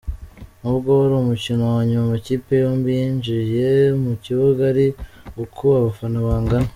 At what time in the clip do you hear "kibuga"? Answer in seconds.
4.23-4.61